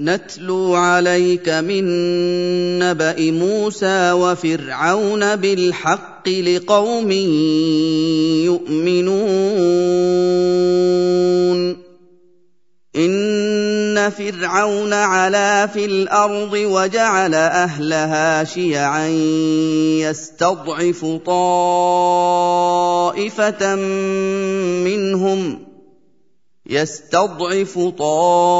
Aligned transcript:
نتلو 0.00 0.74
عليك 0.74 1.48
من 1.48 1.84
نبأ 2.78 3.30
موسى 3.30 4.12
وفرعون 4.12 5.36
بالحق 5.36 6.28
لقوم 6.28 7.10
يؤمنون. 8.46 9.88
إن 12.96 14.10
فرعون 14.10 14.92
علا 14.92 15.66
في 15.66 15.84
الأرض 15.84 16.52
وجعل 16.52 17.34
أهلها 17.34 18.44
شيعا 18.44 19.08
يستضعف 19.98 21.06
طائفة 21.26 22.64
منهم 24.84 25.67
يستضعف 26.68 27.78
طائفة 27.98 28.52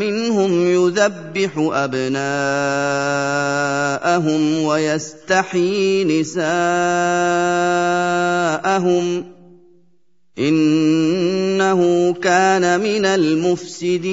منهم 0.00 0.66
يذبح 0.66 1.52
أبناءهم 1.72 2.22
ويستحيي 4.62 6.04
نساءهم 6.04 6.42
إنه 10.38 12.12
كان 12.12 12.80
من 12.80 13.04
المفسدين 13.06 14.12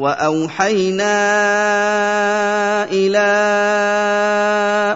وأوحينا 0.00 1.14
إلى 2.88 3.30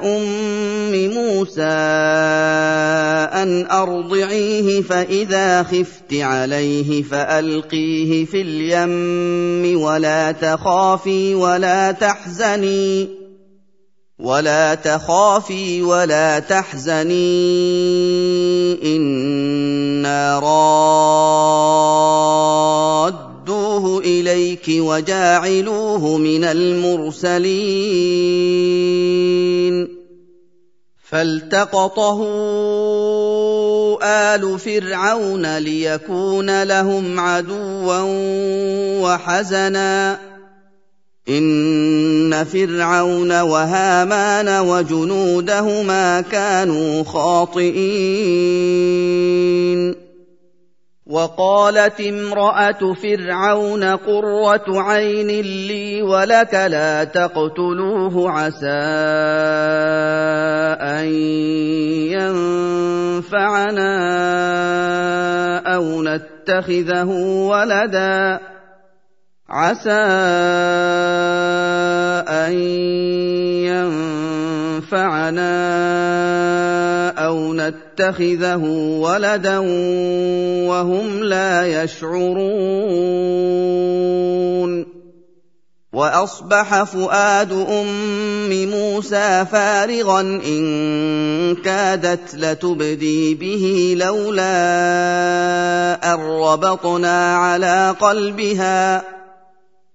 أم 0.00 0.92
موسى 1.12 1.62
أن 3.42 3.66
أرضعيه 3.66 4.82
فإذا 4.82 5.62
خفت 5.62 6.14
عليه 6.14 7.02
فألقيه 7.02 8.24
في 8.24 8.40
اليم 8.40 9.80
ولا 9.80 10.32
تخافي 10.32 11.34
ولا 11.34 11.92
تحزني 11.92 13.08
ولا 14.18 14.74
تخافي 14.74 15.82
ولا 15.82 16.38
تحزني 16.38 17.24
إنا 18.96 20.38
ردوه 20.38 22.13
إليك 24.28 24.64
وجاعلوه 24.68 26.16
من 26.16 26.44
المرسلين. 26.44 27.44
فالتقطه 31.10 32.24
آل 34.02 34.58
فرعون 34.58 35.58
ليكون 35.58 36.62
لهم 36.62 37.20
عدوا 37.20 38.00
وحزنا. 39.00 40.18
إن 41.28 42.44
فرعون 42.44 43.40
وهامان 43.40 44.48
وجنودهما 44.68 46.20
كانوا 46.20 47.04
خاطئين. 47.04 47.64
وقالت 51.06 52.00
امرأة 52.00 52.94
فرعون 53.02 53.84
قرة 53.84 54.64
عين 54.68 55.28
لي 55.40 56.02
ولك 56.02 56.54
لا 56.54 57.04
تقتلوه 57.04 58.30
عسى 58.30 58.66
أن 60.80 61.04
ينفعنا 63.20 63.94
أو 65.74 66.02
نتخذه 66.02 67.08
ولدا 67.48 68.40
عسى 69.48 69.90
أن 72.28 72.52
ينفعنا 74.88 75.50
أو 77.26 77.54
نتخذه 77.54 77.83
ولدا 79.00 79.58
وهم 80.68 81.22
لا 81.22 81.82
يشعرون. 81.82 82.54
وأصبح 85.94 86.82
فؤاد 86.82 87.52
أم 87.52 88.70
موسى 88.70 89.46
فارغا 89.52 90.20
إن 90.20 91.56
كادت 91.64 92.34
لتبدي 92.34 93.34
به 93.34 93.94
لولا 93.98 94.54
أن 96.14 96.20
ربطنا 96.20 97.36
على 97.36 97.94
قلبها. 98.00 99.04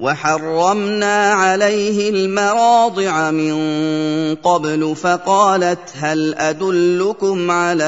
وحرمنا 0.00 1.32
عليه 1.32 2.10
المراضع 2.10 3.30
من 3.30 3.54
قبل 4.34 4.96
فقالت 4.96 5.92
هل 5.94 6.34
أدلكم 6.34 7.50
على 7.50 7.84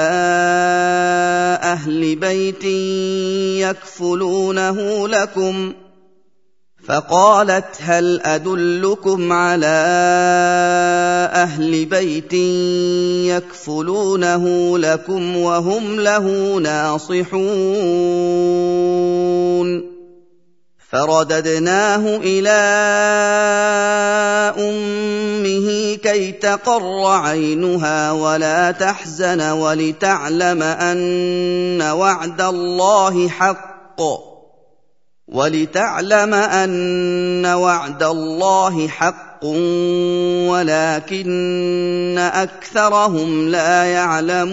أهل 1.63 2.17
بيت 2.17 2.65
يكفلونه 3.65 5.09
لكم؟ 5.09 5.73
فقالت 6.89 7.77
هل 7.81 8.21
أدلكم 8.21 9.33
على 9.33 9.67
أهل 11.33 11.85
بيت 11.85 12.33
يكفلونه 13.33 14.79
لكم 14.79 15.37
وهم 15.37 16.01
له 16.01 16.57
ناصحون؟ 16.59 17.33
فرددناه 20.93 22.21
إلى 22.25 22.51
أمه 24.59 25.97
كي 25.97 26.33
تقر 26.33 27.07
عينها 27.07 28.13
ولا 28.13 28.71
تحزن 28.71 29.41
ولتعلم 29.41 30.63
أن 30.63 31.83
وعد 31.83 32.41
الله 32.41 33.29
حق. 33.29 34.03
ولتعلم 35.29 36.35
أن 36.35 37.47
وعد 37.47 38.03
الله 38.03 38.89
حق 38.89 39.45
ولكن 40.49 42.19
أكثرهم 42.19 43.49
لا 43.49 43.85
يعلمون. 43.85 44.53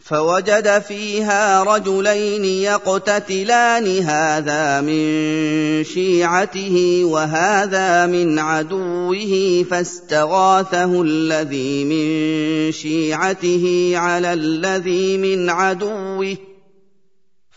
فوجد 0.00 0.82
فيها 0.88 1.62
رجلين 1.62 2.44
يقتتلان 2.44 3.98
هذا 3.98 4.80
من 4.80 5.84
شيعته 5.84 7.02
وهذا 7.04 8.06
من 8.06 8.38
عدوه 8.38 9.64
فاستغاثه 9.70 11.02
الذي 11.02 11.84
من 11.84 12.72
شيعته 12.72 13.92
على 13.94 14.32
الذي 14.32 15.16
من 15.16 15.50
عدوه. 15.50 16.36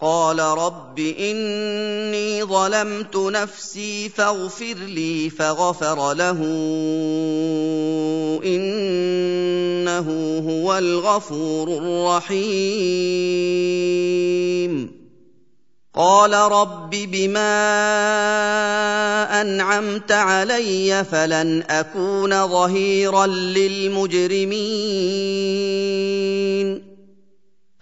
قال 0.00 0.38
رب 0.38 0.98
إني 0.98 2.44
ظلمت 2.44 3.16
نفسي 3.16 4.08
فاغفر 4.08 4.74
لي 4.74 5.30
فغفر 5.30 6.14
له 6.14 6.38
إنه 8.44 10.08
هو 10.48 10.78
الغفور 10.78 11.68
الرحيم. 11.68 12.58
قال 15.94 16.34
رب 16.34 16.90
بما 16.90 17.50
أنعمت 19.40 20.12
علي 20.12 21.04
فلن 21.04 21.62
أكون 21.70 22.46
ظهيرا 22.48 23.26
للمجرمين. 23.26 24.48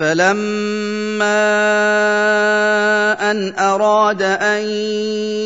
فلما 0.00 1.40
ان 3.30 3.52
اراد 3.58 4.22
ان 4.22 4.62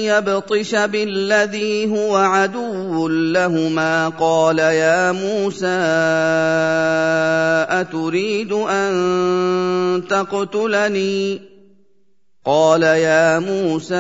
يبطش 0.07 0.75
بالذي 0.75 1.91
هو 1.91 2.17
عدو 2.17 3.09
لهما 3.09 4.09
قال 4.09 4.59
يا 4.59 5.13
موسى 5.13 5.81
اتريد 7.81 8.53
ان 8.53 10.03
تقتلني؟ 10.11 11.41
قال 12.47 12.83
يا 12.83 13.39
موسى 13.39 13.95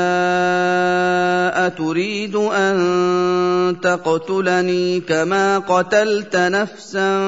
اتريد 1.66 2.36
ان 2.36 3.76
تقتلني 3.82 5.00
كما 5.00 5.58
قتلت 5.58 6.36
نفسا 6.36 7.18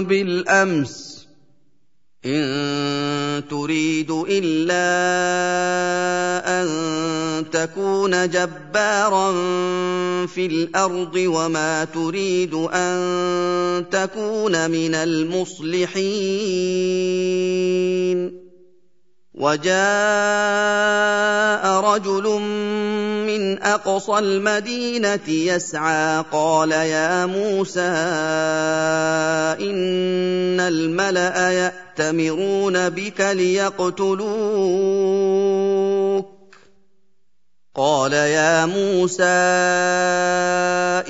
بالامس 0.00 1.07
إن 2.28 3.48
تريد 3.50 4.10
إلا 4.10 4.88
أن 6.62 6.68
تكون 7.50 8.30
جبارا 8.30 9.32
في 10.26 10.46
الأرض 10.46 11.14
وما 11.16 11.84
تريد 11.84 12.54
أن 12.54 13.84
تكون 13.90 14.70
من 14.70 14.94
المصلحين 14.94 15.98
وجاء 19.34 19.74
رجل 21.80 22.40
من 23.26 23.62
أقصى 23.62 24.18
المدينة 24.18 25.28
يسعى 25.28 26.24
قال 26.32 26.72
يا 26.72 27.26
موسى 27.26 27.80
إن 29.60 30.60
الملأ 30.60 31.72
ياتمرون 31.98 32.88
بك 32.88 33.20
ليقتلوك 33.20 34.18
قال 37.74 38.12
يا 38.12 38.66
موسى 38.66 39.22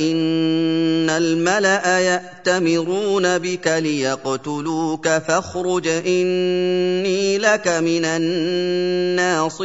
ان 0.01 1.11
الملا 1.11 1.99
ياتمرون 1.99 3.39
بك 3.39 3.67
ليقتلوك 3.67 5.09
فاخرج 5.09 5.89
اني 5.89 7.39
لك 7.39 7.69
من 7.69 8.05
الناصحين 8.05 9.59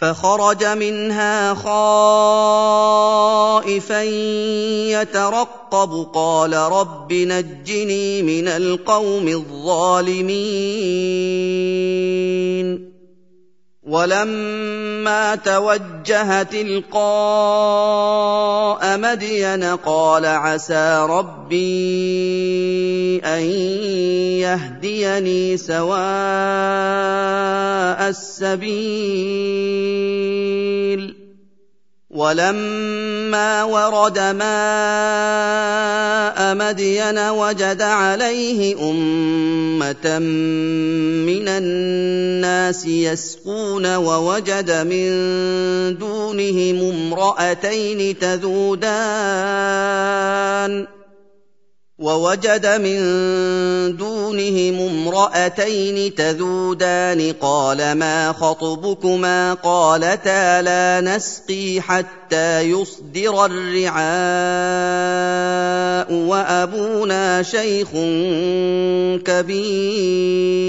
فخرج 0.00 0.64
منها 0.64 1.54
خائفا 1.54 1.92
يترقب. 5.02 6.06
قال 6.14 6.54
رب 6.54 7.12
نجني 7.12 8.22
من 8.22 8.48
القوم 8.48 9.28
الظالمين. 9.28 10.28
ولما 13.88 15.34
توجه 15.34 16.42
تلقاء 16.42 16.98
مدين 18.98 19.64
قال 19.64 20.26
عسى 20.26 21.06
ربي 21.10 21.58
أن 23.24 23.42
يهديني 24.44 25.56
سواء 25.56 25.98
السبيل. 28.08 28.78
ولما 32.10 33.64
ورد 33.64 34.18
ماء 34.18 34.38
مدين 36.54 37.18
وجد 37.18 37.82
عليه 37.82 38.90
أمة 38.90 40.18
من 41.28 41.48
الناس 41.48 42.86
يسقون 42.86 43.96
ووجد 43.96 44.70
من 44.70 45.08
دونهم 45.98 46.90
امرأتين 46.90 48.18
تذودان 48.18 49.78
ووجد 51.98 52.66
من 52.66 52.98
دونهم 53.96 54.80
امرأتين 54.80 56.14
تذودان 56.14 57.32
قال 57.40 57.92
ما 57.92 58.32
خطبكما 58.32 59.54
قالتا 59.54 60.62
لا 60.62 61.00
نسقي 61.00 61.80
حتى 61.80 62.60
يصدر 62.60 63.44
الرعاء 63.44 63.98
وأبونا 66.12 67.42
شيخ 67.42 67.88
كبير 69.24 70.68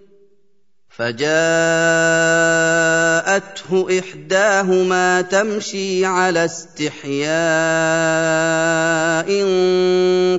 فجاءته 0.97 1.31
إحداهما 3.99 5.21
تمشي 5.21 6.05
على 6.05 6.45
استحياء 6.45 7.31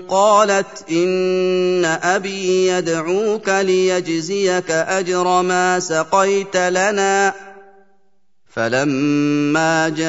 قالت 0.09 0.91
إن 0.91 1.85
أبي 1.85 2.67
يدعوك 2.67 3.49
ليجزيك 3.49 4.71
أجر 4.71 5.43
ما 5.43 5.81
سقيت 5.81 6.57
لنا. 6.57 7.35
فلما 8.55 9.89
جاءه 9.89 10.09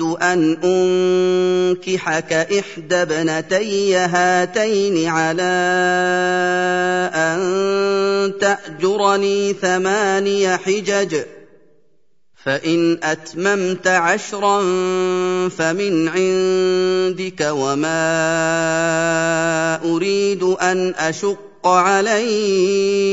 أن 0.00 0.56
أنكحك 0.64 2.32
إحدى 2.32 2.94
ابنتي 2.94 3.96
هاتين 3.96 5.08
على 5.08 5.42
أن 7.14 8.32
تأجرني 8.40 9.52
ثماني 9.52 10.56
حجج. 10.56 11.22
فإن 12.44 12.98
أتممت 13.02 13.86
عشرا 13.86 14.58
فمن 15.48 16.08
عندك 16.08 17.48
وما 17.50 17.94
أريد 19.84 20.42
أن 20.42 20.94
أشق 20.98 21.66
عليك. 21.66 23.12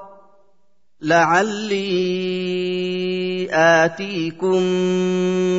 لعلي 1.01 1.81
اتيكم 3.51 4.63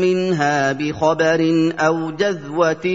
منها 0.01 0.73
بخبر 0.73 1.73
أو 1.79 2.11
جذوه 2.11 2.87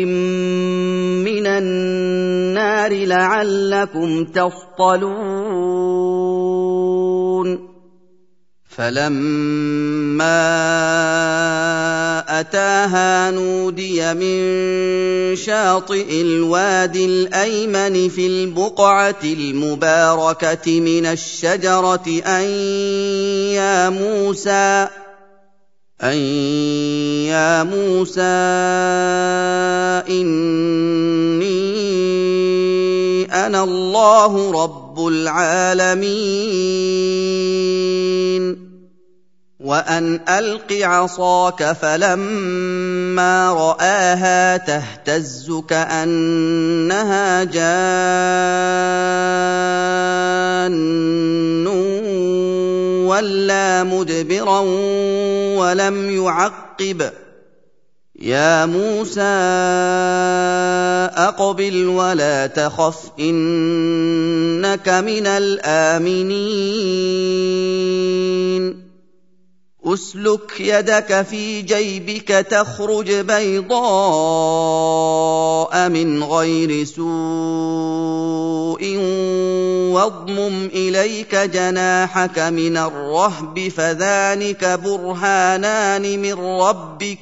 من 1.25 1.47
النار 1.47 2.93
لعلكم 2.93 4.25
تصطلون 4.25 5.47
فلما 8.77 10.39
أتاها 12.39 13.31
نودي 13.31 14.13
من 14.13 14.37
شاطئ 15.35 16.21
الوادي 16.21 17.05
الأيمن 17.05 18.09
في 18.09 18.27
البقعة 18.27 19.23
المباركة 19.23 20.79
من 20.79 21.05
الشجرة 21.05 22.21
أن 22.25 22.43
يا 23.57 23.89
موسى 23.89 24.87
أن 26.03 26.17
يا 27.25 27.63
موسى 27.63 28.21
إني 30.09 31.57
أنا 33.45 33.63
الله 33.63 34.51
رب 34.63 35.07
العالمين. 35.07 36.57
وأن 39.67 40.19
ألق 40.29 40.71
عصاك 40.71 41.71
فلما 41.81 43.51
رآها 43.51 44.57
تهتز 44.57 45.61
كأنها 45.67 47.43
جان 47.43 47.67
ولا 53.07 53.83
مدبرا 53.83 54.59
ولم 55.59 56.09
يعقب. 56.09 57.11
يا 58.19 58.65
موسى 58.65 59.21
أقبل 61.17 61.87
ولا 61.87 62.47
تخف 62.47 63.11
إنك 63.19 64.89
من 64.89 65.27
الآمنين. 65.27 66.47
أسلك 69.93 70.59
يدك 70.59 71.25
في 71.29 71.61
جيبك 71.61 72.27
تخرج 72.27 73.11
بيضاء 73.11 73.79
من 75.89 76.23
غير 76.23 76.83
سوء 76.83 77.07
واضمم 79.93 80.65
إليك 80.65 81.35
جناحك 81.35 82.39
من 82.39 82.77
الرهب 82.77 83.69
فذلك 83.77 84.65
برهانان 84.65 86.19
من 86.19 86.33
ربك 86.33 87.19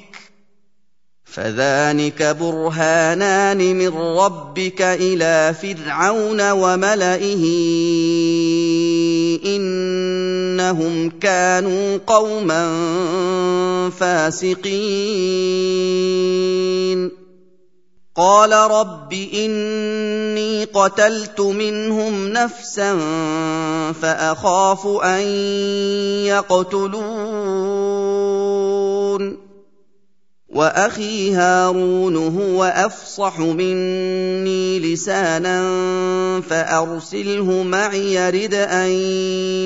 فذلك 1.36 2.24
برهانان 2.24 3.76
من 3.76 3.98
ربك 3.98 4.82
إلى 4.82 5.56
فرعون 5.62 6.52
وملئه. 6.52 7.46
إنهم 10.72 11.10
كانوا 11.10 11.98
قوما 12.08 12.70
فاسقين. 13.90 14.66
قال 18.16 18.52
رب 18.52 19.14
إني 19.14 20.64
قتلت 20.64 21.42
منهم 21.42 22.28
نفسا 22.28 22.98
فأخاف 24.02 24.88
أن 24.88 25.22
يقتلون. 26.26 27.06
وأخي 30.56 31.34
هارون 31.34 32.16
هو 32.16 32.64
أفصح 32.64 33.40
مني 33.40 34.80
لسانا 34.80 35.62
فأرسله 36.42 37.64
معي 37.64 38.14
يرد 38.16 38.54
أن 38.54 38.90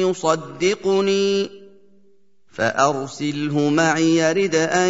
يصدقني 0.10 1.50
فأرسله 2.52 3.70
معي 3.70 4.18
يرد 4.18 4.56
أن 4.56 4.90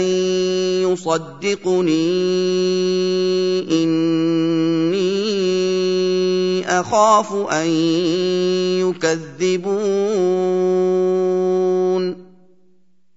يصدقني 0.88 2.10
إني 3.84 5.10
أخاف 6.80 7.34
أن 7.34 7.68
يكذبون 8.80 9.80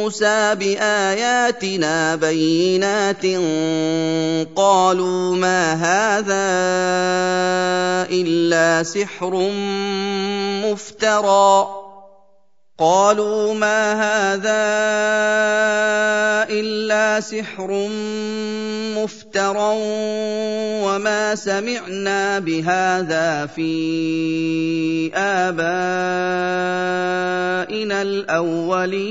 موسى 0.00 0.54
بآياتنا 0.54 2.16
بينات 2.16 3.26
قالوا 4.56 5.36
ما 5.36 5.72
هذا 5.72 6.46
إلا 8.10 8.82
سحر 8.82 9.50
مفترى 10.64 11.89
قالوا 12.80 13.54
ما 13.54 13.92
هذا 13.92 14.64
إلا 16.48 17.20
سحر 17.20 17.88
مفترى 18.96 19.72
وما 20.80 21.34
سمعنا 21.34 22.38
بهذا 22.38 23.46
في 23.46 25.12
آبائنا 25.14 25.62
الأولين. 28.02 29.10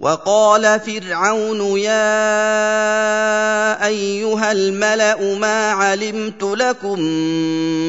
وقال 0.00 0.80
فرعون 0.80 1.78
يا 1.78 2.16
أيها 3.86 4.52
الملأ 4.52 5.34
ما 5.34 5.70
علمت 5.70 6.42
لكم 6.42 7.00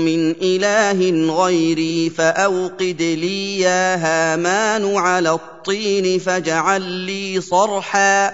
من 0.06 0.32
إله 0.42 1.34
غيري 1.44 2.10
فأوقد 2.10 3.02
لي 3.02 3.60
يا 3.60 3.96
هامان 3.96 4.96
على 4.96 5.32
الطين 5.32 6.20
فاجعل 6.20 6.82
لي 6.82 7.42
صرحا 7.42 8.34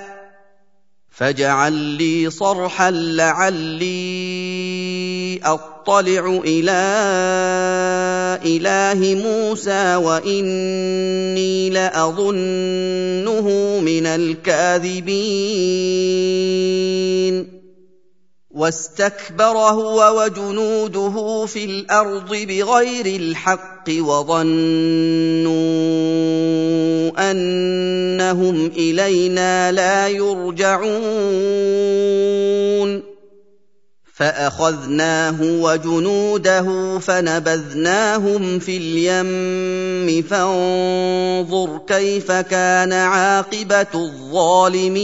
فاجعل 1.12 1.74
لي 1.74 2.30
صرحا 2.30 2.92
لعلي 2.92 3.94
أطلع 5.84 6.42
إلى 6.46 6.82
إله 8.46 9.16
موسى 9.16 9.96
وإني 9.96 11.70
لأظنه 11.70 13.48
من 13.80 14.06
الكاذبين. 14.06 15.14
واستكبر 18.52 19.58
هو 19.58 20.24
وجنوده 20.24 21.46
في 21.46 21.66
الأرض 21.66 22.30
بغير 22.30 23.06
الحق 23.06 23.90
وظنوا 23.90 24.44
أنهم 27.32 28.72
إلينا 28.78 29.72
لا 29.72 30.08
يرجعون. 30.08 30.94
فأخذناه 34.14 35.36
وجنوده 35.42 37.00
فنبذناهم 37.00 38.60
في 38.60 38.78
اليم 38.78 40.24
فانظر 40.24 41.80
كيف 41.88 42.32
كان 42.32 42.94
عاقبة 42.94 43.88
الظالمين. 43.96 45.04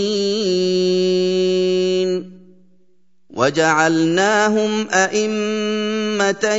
وجعلناهم 3.30 4.88
أئمة 4.90 6.56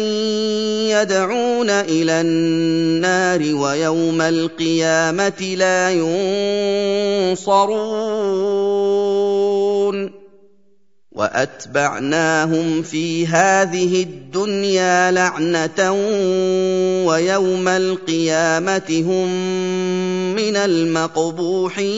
يدعون 0.90 1.70
إلى 1.70 2.20
النار 2.20 3.54
ويوم 3.54 4.20
القيامة 4.20 5.54
لا 5.56 5.90
ينصرون. 7.30 7.70
وأتبعناهم 11.12 12.82
في 12.82 13.26
هذه 13.26 14.02
الدنيا 14.02 15.10
لعنة 15.10 15.92
ويوم 17.06 17.68
القيامة 17.68 19.04
هم 19.06 19.28
من 20.34 20.56
المقبوحين. 20.56 21.90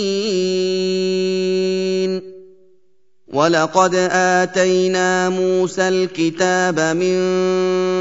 ولقد 3.33 3.95
اتينا 4.13 5.29
موسى 5.29 5.89
الكتاب 5.89 6.81
من 6.81 7.19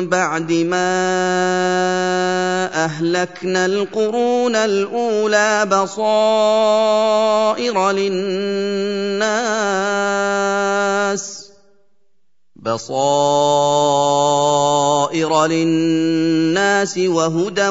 بعد 0.09 0.51
ما 0.51 0.91
اهلكنا 2.85 3.65
القرون 3.65 4.55
الاولى 4.55 5.65
بصائر 5.71 6.71
للناس 7.91 9.21
بصائر 12.55 13.05
للناس 15.45 16.97
وهدى 16.97 17.69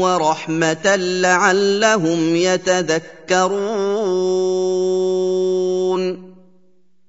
ورحمه 0.00 0.96
لعلهم 0.96 2.36
يتذكرون 2.36 3.50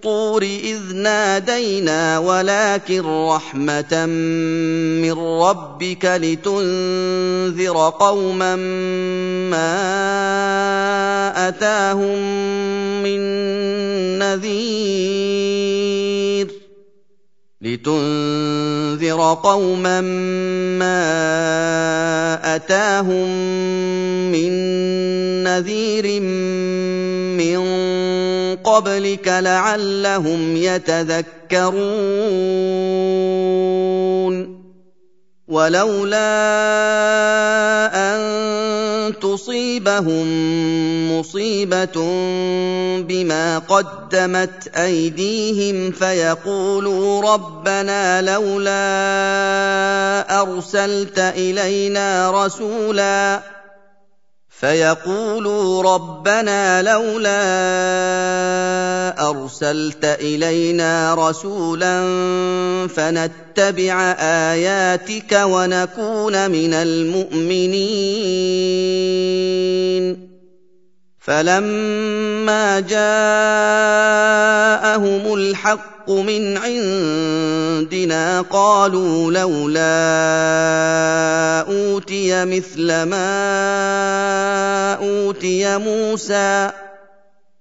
الطور 0.00 0.42
إذ 0.42 0.96
نادينا 0.96 2.18
ولكن 2.18 3.00
رحمة 3.00 4.06
من 4.96 5.12
ربك 5.12 6.04
لتنذر 6.04 7.90
قوما 8.00 8.56
ما 9.52 9.68
أتاهم 11.48 12.18
من 13.02 13.20
نذير 14.18 15.80
لتنذر 17.62 19.38
قوما 19.42 20.00
ما 20.80 20.96
أتاهم 22.56 23.28
من 24.32 24.52
نذير 25.44 26.20
من 27.36 27.60
قبلك 28.56 29.28
لعلهم 29.28 30.56
يتذكرون. 30.56 31.80
ولولا 35.50 36.30
أن 37.94 38.20
تصيبهم 39.20 40.26
مصيبة 41.18 41.96
بما 43.02 43.58
قدمت 43.58 44.76
أيديهم 44.76 45.90
فيقولوا 45.90 47.32
ربنا 47.34 48.22
لولا 48.22 48.80
أرسلت 50.42 51.18
إلينا 51.18 52.30
رسولا 52.44 53.40
فيقولوا 54.60 55.82
ربنا 55.94 56.82
لولا 56.82 57.30
أرسلت 59.30 60.04
إلينا 60.04 61.14
رسولا 61.14 62.00
فنتبع 62.88 64.12
آياتك 64.20 65.40
ونكون 65.44 66.50
من 66.50 66.74
المؤمنين. 66.74 68.20
فلما 71.20 72.80
جاءهم 72.80 73.04
الحق 75.34 75.99
من 76.10 76.56
عندنا 76.56 78.40
قالوا 78.40 79.32
لولا 79.32 79.80
أوتي 81.68 82.44
مثل 82.44 82.86
ما 83.02 83.32
أوتي 84.94 85.78
موسى 85.78 86.70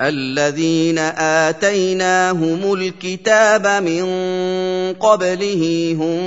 الذين 0.00 0.98
آتيناهم 1.48 2.72
الكتاب 2.74 3.66
من 3.66 4.04
قبله 5.00 5.96
هم 6.00 6.20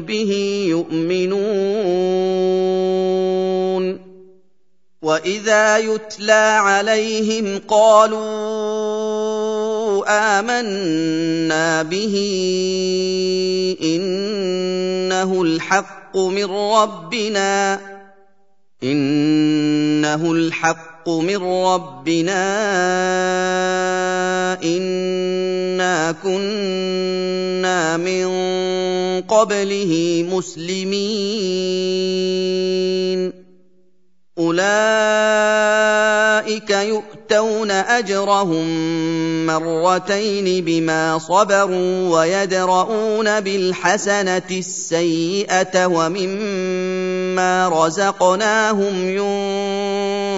به 0.00 0.32
يؤمنون 0.68 1.46
وإذا 5.02 5.78
يتلى 5.78 6.58
عليهم 6.60 7.60
قالوا 7.68 8.66
آمَنَّا 10.08 11.82
بِهِ 11.82 12.14
إِنَّهُ 13.82 15.42
الْحَقُّ 15.42 16.16
مِن 16.16 16.44
رَّبِّنَا 16.44 17.80
إِنَّهُ 18.82 20.32
الْحَقُّ 20.32 20.95
مِن 21.08 21.36
رَّبِّنَا 21.36 22.42
إِنَّا 24.62 26.12
كُنَّا 26.12 27.96
مِن 27.96 28.26
قَبْلِهِ 29.22 30.24
مُسْلِمِينَ 30.30 30.96
أُولَٰئِكَ 34.38 34.70
يُؤْتَوْنَ 36.70 37.70
أَجْرَهُم 37.70 38.66
مَّرَّتَيْنِ 39.46 40.64
بِمَا 40.64 41.18
صَبَرُوا 41.18 42.18
وَيَدْرَءُونَ 42.18 43.40
بِالْحَسَنَةِ 43.40 44.50
السَّيِّئَةَ 44.50 45.86
وَمِمَّا 45.86 47.68
رَزَقْنَاهُمْ 47.68 49.08
يُنفِقُونَ 49.08 50.05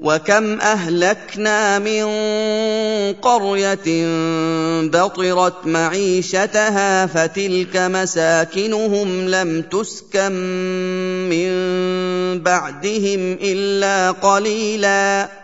وكم 0.00 0.60
اهلكنا 0.60 1.78
من 1.78 2.04
قريه 3.12 4.06
بطرت 4.88 5.66
معيشتها 5.66 7.06
فتلك 7.06 7.76
مساكنهم 7.76 9.28
لم 9.28 9.62
تسكن 9.62 10.32
من 11.30 11.50
بعدهم 12.42 13.38
الا 13.42 14.10
قليلا 14.10 15.39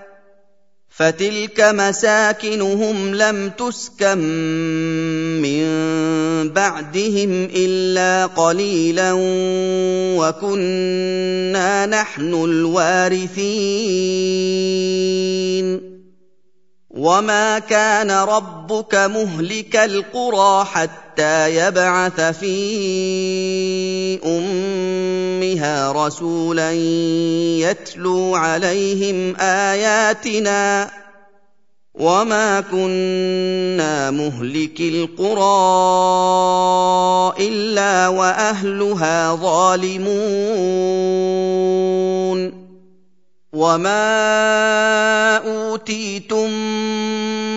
فتلك 0.97 1.61
مساكنهم 1.61 3.15
لم 3.15 3.51
تسكن 3.51 4.19
من 5.43 5.65
بعدهم 6.53 7.49
إلا 7.55 8.27
قليلا 8.27 9.13
وكنا 10.19 11.87
نحن 11.87 12.35
الوارثين. 12.35 13.57
وما 16.91 17.59
كان 17.59 18.11
ربك 18.11 18.95
مهلك 18.95 19.77
القرى 19.77 20.65
حتى 20.65 21.06
حتى 21.17 21.57
يبعث 21.57 22.21
في 22.21 22.55
امها 24.25 25.93
رسولا 25.93 26.73
يتلو 26.73 28.35
عليهم 28.35 29.37
اياتنا 29.41 30.91
وما 31.95 32.61
كنا 32.61 34.11
مهلك 34.11 34.81
القرى 34.81 35.37
الا 37.49 38.09
واهلها 38.09 39.35
ظالمون 39.35 40.17
وما 43.53 44.17
اوتيتم 45.37 46.51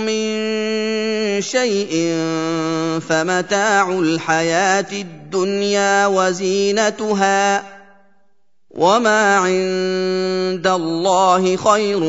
من 0.06 0.40
شيء 1.44 2.16
فمتاع 3.10 3.90
الحياة 3.90 4.92
الدنيا 4.92 6.08
وزينتها 6.08 7.64
وما 8.70 9.36
عند 9.36 10.68
الله 10.68 11.56
خير 11.56 12.04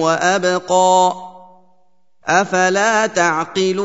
وأبقى 0.00 1.14
أفلا 2.26 3.06
تعقلون 3.06 3.84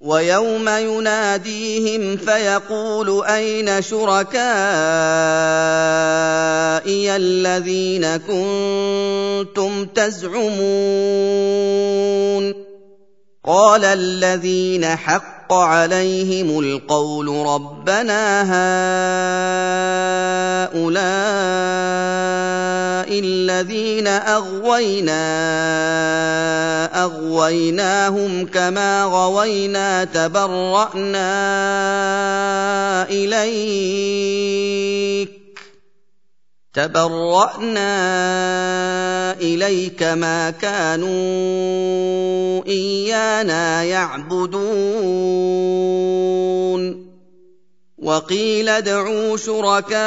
ويوم 0.00 0.68
يناديهم 0.68 2.16
فيقول 2.16 3.24
أين 3.26 3.82
شركائي 3.82 4.36
الذين 7.16 8.16
كنتم 8.16 9.86
تزعمون؟ 9.86 10.50
قال 13.44 13.84
الذين 13.84 14.86
حق 14.86 15.39
عليهم 15.52 16.58
القول 16.60 17.28
ربنا 17.46 18.42
هؤلاء 20.70 21.00
الذين 23.20 24.06
أغوينا 24.06 25.20
أغويناهم 27.04 28.46
كما 28.46 29.04
غوينا 29.04 30.04
تبرأنا 30.04 31.30
إليك 33.10 34.60
تبرأنا 36.74 37.82
إليك 39.32 40.02
ما 40.02 40.50
كانوا 40.50 41.10
إيانا 42.66 43.84
يعبدون. 43.84 45.40
وقيل 47.98 48.68
ادعوا 48.68 49.36
شركاءكم 49.36 50.00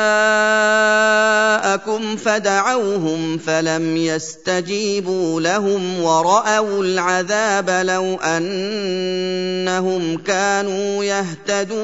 فدعوهم 2.16 3.38
فلم 3.38 3.98
يستجيبوا 3.98 5.42
لهم 5.42 6.04
ورأوا 6.04 6.84
العذاب 6.84 7.70
لو 7.70 8.16
أنهم 8.16 10.18
كانوا 10.18 11.04
يهتدون. 11.04 11.84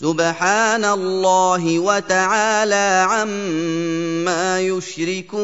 سبحان 0.00 0.84
الله 0.84 1.78
وتعالى 1.78 3.06
عما 3.10 4.60
يشركون 4.60 5.38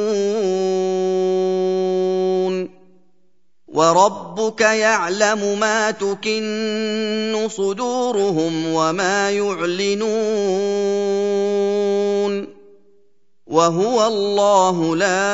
وربك 3.68 4.60
يعلم 4.60 5.58
ما 5.60 5.90
تكن 5.90 7.48
صدورهم 7.50 8.66
وما 8.66 9.30
يعلنون 9.30 10.04
وهو 13.54 14.06
الله 14.06 14.96
لا 14.96 15.30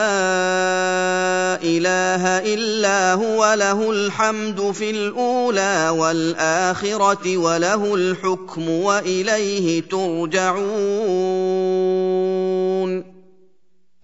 إله 1.64 2.24
إلا 2.54 3.14
هو 3.14 3.54
له 3.54 3.90
الحمد 3.90 4.70
في 4.70 4.90
الأولى 4.90 5.88
والآخرة 5.96 7.36
وله 7.36 7.94
الحكم 7.94 8.70
وإليه 8.70 9.82
ترجعون. 9.90 10.60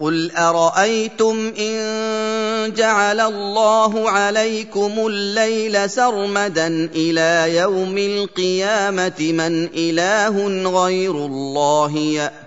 قل 0.01 0.31
أرأيتم 0.31 1.53
إن 1.59 2.73
جعل 2.73 3.21
الله 3.21 4.11
عليكم 4.11 4.93
الليل 5.07 5.91
سرمدا 5.91 6.91
إلى 6.95 7.57
يوم 7.57 7.99
القيامة 7.99 9.21
من 9.21 9.69
إله 9.75 10.47
غير 10.85 11.11
الله 11.11 12.31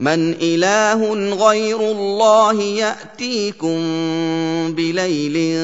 من 0.00 0.36
إله 0.42 1.12
غير 1.34 1.80
الله 1.80 2.62
يأتيكم 2.62 3.78
بليل 4.72 5.58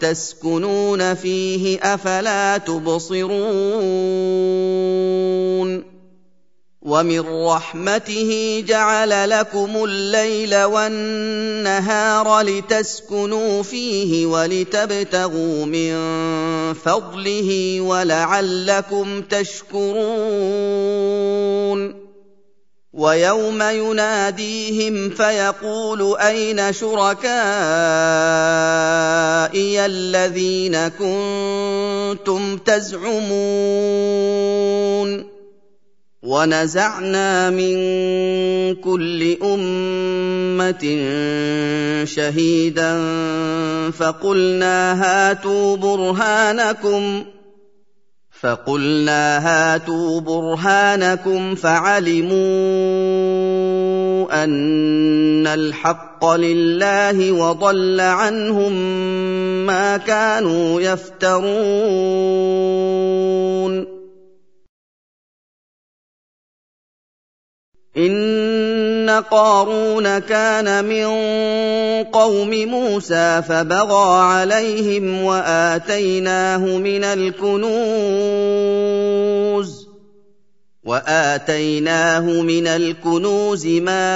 تسكنون 0.00 1.14
فيه 1.14 1.78
أفلا 1.82 2.58
تبصرون 2.58 3.36
ومن 6.82 7.20
رحمته 7.20 8.64
جعل 8.68 9.30
لكم 9.30 9.84
الليل 9.84 10.62
والنهار 10.62 12.40
لتسكنوا 12.40 13.62
فيه 13.62 14.26
ولتبتغوا 14.26 15.64
من 15.66 15.94
فضله 16.74 17.80
ولعلكم 17.80 19.22
تشكرون 19.22 19.96
ويوم 22.96 23.62
يناديهم 23.62 25.10
فيقول 25.10 26.16
أين 26.16 26.72
شركائي 26.72 27.26
الذين 29.86 30.88
كنتم 30.88 32.56
تزعمون 32.56 33.66
ونزعنا 36.22 37.50
من 37.50 37.76
كل 38.74 39.36
أمة 39.42 40.84
شهيدا 42.04 43.02
فقلنا 43.90 45.02
هاتوا 45.02 45.76
برهانكم 45.76 47.24
فقلنا 48.40 49.38
هاتوا 49.38 50.20
برهانكم 50.20 51.54
فعلموا 51.54 52.36
أن 54.44 55.46
الحق 55.46 56.24
لله 56.24 57.32
وضل 57.32 58.00
عنهم 58.00 58.72
ما 59.66 59.96
كانوا 59.96 60.80
يفترون. 60.80 62.26
ان 69.08 69.22
قارون 69.22 70.18
كان 70.18 70.84
من 70.84 71.06
قوم 72.04 72.50
موسى 72.50 73.42
فبغى 73.48 74.18
عليهم 74.18 75.22
واتيناه 75.22 76.58
من 76.58 77.04
الكنوز 77.04 78.26
واتيناه 80.84 82.20
من 82.20 82.66
الكنوز 82.66 83.66
ما 83.66 84.06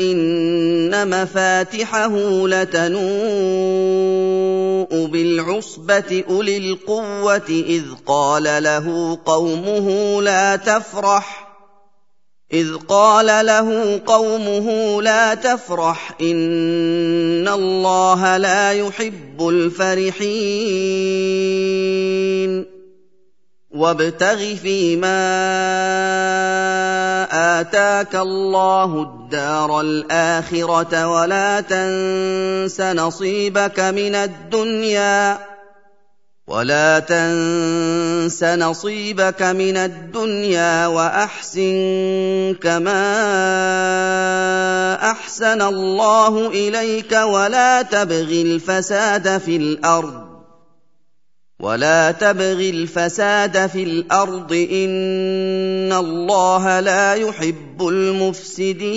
ان 0.00 1.22
مفاتحه 1.22 2.12
لتنوء 2.48 3.06
بالعصبه 5.06 6.24
اولي 6.30 6.56
القوه 6.56 7.48
اذ 7.48 7.84
قال 8.06 8.42
له 8.62 9.18
قومه 9.26 10.22
لا 10.22 10.56
تفرح 10.56 11.45
إذ 12.56 12.76
قال 12.88 13.46
له 13.46 14.00
قومه 14.06 15.02
لا 15.02 15.34
تفرح 15.34 16.12
إن 16.20 17.48
الله 17.48 18.36
لا 18.36 18.72
يحب 18.72 19.48
الفرحين 19.48 20.36
وابتغ 23.70 24.54
فيما 24.54 25.20
آتاك 27.60 28.14
الله 28.16 29.02
الدار 29.02 29.80
الآخرة 29.80 31.08
ولا 31.08 31.60
تنس 31.60 32.80
نصيبك 32.80 33.80
من 33.80 34.14
الدنيا 34.14 35.38
ولا 36.46 36.98
تنس 36.98 38.44
نصيبك 38.44 39.42
من 39.42 39.76
الدنيا 39.76 40.86
واحسن 40.86 42.56
كما 42.62 43.02
احسن 45.10 45.62
الله 45.62 46.48
اليك 46.48 47.12
ولا 47.12 47.82
تبغ 47.82 48.30
الفساد 48.30 49.38
في 49.38 49.56
الأرض 49.56 50.26
ولا 51.60 52.10
تبغ 52.10 52.60
الفساد 52.60 53.66
في 53.66 53.82
الأرض 53.82 54.52
ان 54.52 55.92
الله 55.92 56.80
لا 56.80 57.14
يحب 57.14 57.88
المفسدين 57.88 58.96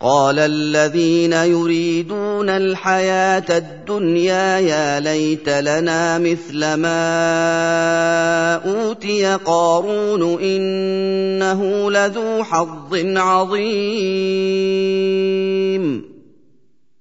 قال 0.00 0.38
الذين 0.38 1.32
يريدون 1.32 2.48
الحياة 2.48 3.58
الدنيا 3.58 4.58
يا 4.58 5.00
ليت 5.00 5.48
لنا 5.48 6.18
مثل 6.18 6.74
ما 6.74 8.54
أوتي 8.54 9.34
قارون 9.34 10.42
إنه 10.42 11.90
لذو 11.90 12.44
حظ 12.44 12.94
عظيم. 13.16 13.68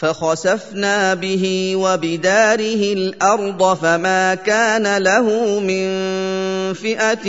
فخسفنا 0.00 1.14
به 1.14 1.72
وبداره 1.76 2.92
الأرض 2.92 3.74
فما 3.76 4.34
كان 4.34 4.96
له 4.96 5.60
من 5.60 5.84
فئة 6.72 7.28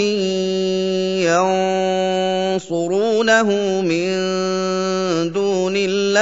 ينصرونه 2.55 3.49
من 3.81 4.11
دون 5.31 5.73
الله. 5.75 6.21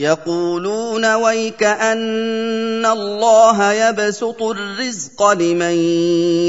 يقولون 0.00 1.14
ويك 1.14 1.62
ان 1.62 2.86
الله 2.86 3.72
يبسط 3.72 4.42
الرزق 4.42 5.32
لمن 5.32 5.74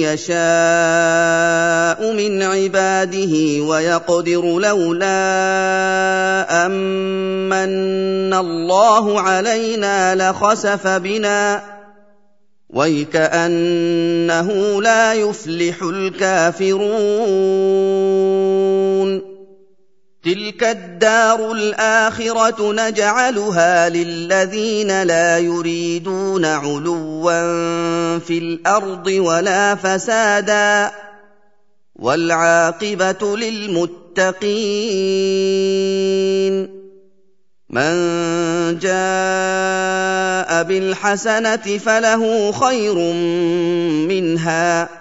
يشاء 0.08 0.40
من 2.14 2.42
عباده 2.42 3.64
ويقدر 3.64 4.60
لولا 4.60 5.06
امن 6.66 8.34
الله 8.34 9.22
علينا 9.22 10.16
لخسف 10.16 10.88
بنا 10.88 11.62
ويكأنه 12.70 14.52
لا 14.82 15.14
يفلح 15.14 15.84
الكافرون 15.84 16.92
تلك 20.24 20.64
الدار 20.64 21.52
الاخره 21.52 22.74
نجعلها 22.74 23.90
للذين 23.90 25.04
لا 25.04 25.38
يريدون 25.38 26.46
علوا 26.46 28.20
في 28.20 28.38
الأرض 28.38 29.08
ولا 29.08 29.76
فسادا 29.76 30.92
والعاقبه 31.96 33.38
للمتقين 33.38 34.42
من 37.70 37.94
جاء 38.80 40.64
بالحسنه 40.64 41.78
فله 41.78 42.52
خير 42.52 42.96
منها 44.08 45.01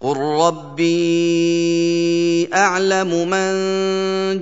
قل 0.00 0.16
ربي 0.16 0.88
اعلم 2.54 3.28
من 3.28 3.52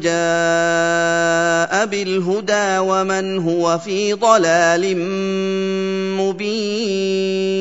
جاء 0.00 1.86
بالهدى 1.86 2.78
ومن 2.78 3.38
هو 3.38 3.78
في 3.78 4.12
ضلال 4.12 4.96
مبين 6.18 7.54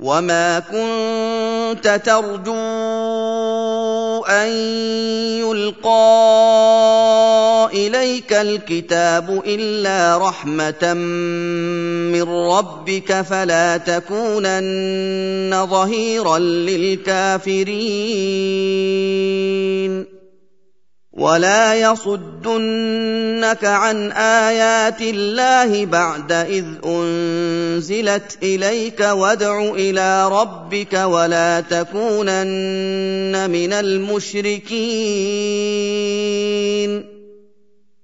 وما 0.00 0.58
كنت 0.58 2.00
ترجو 2.04 2.54
ان 4.24 4.48
يلقى 5.46 6.26
إليك 7.76 8.32
الكتاب 8.32 9.42
إلا 9.46 10.18
رحمة 10.18 10.94
من 12.12 12.22
ربك 12.22 13.20
فلا 13.22 13.76
تكونن 13.76 15.66
ظهيرا 15.66 16.38
للكافرين. 16.38 17.66
ولا 21.16 21.74
يصدنك 21.74 23.64
عن 23.64 24.12
آيات 24.12 25.02
الله 25.02 25.84
بعد 25.84 26.32
إذ 26.32 26.64
أنزلت 26.86 28.38
إليك 28.42 29.00
وادع 29.00 29.70
إلى 29.70 30.28
ربك 30.28 30.94
ولا 30.94 31.60
تكونن 31.60 33.50
من 33.50 33.72
المشركين. 33.72 34.36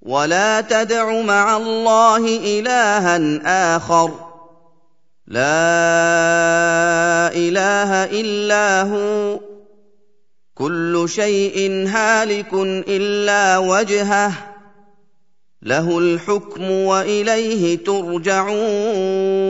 ولا 0.02 0.60
تدع 0.60 1.20
مع 1.20 1.56
الله 1.56 2.36
الها 2.60 3.76
اخر. 3.76 4.10
لا 5.26 5.40
اله 7.34 8.04
الا 8.04 8.82
هو. 8.82 9.40
كل 10.54 11.04
شيء 11.08 11.86
هالك 11.88 12.54
الا 12.88 13.58
وجهه. 13.58 14.32
له 15.62 15.98
الحكم 15.98 16.70
واليه 16.70 17.84
ترجعون. 17.84 19.41